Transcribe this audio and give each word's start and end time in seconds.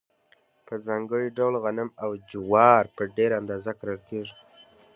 په 0.65 0.73
ځانګړي 0.87 1.27
ډول 1.37 1.53
غنم 1.63 1.89
او 2.03 2.11
جوار 2.31 2.83
په 2.95 3.03
ډېره 3.15 3.35
اندازه 3.41 3.71
کرل 3.79 3.99
کیږي. 4.09 4.35